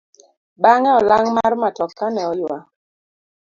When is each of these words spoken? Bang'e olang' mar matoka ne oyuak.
Bang'e 0.61 0.91
olang' 0.99 1.31
mar 1.35 1.53
matoka 1.61 2.05
ne 2.11 2.21
oyuak. 2.31 2.63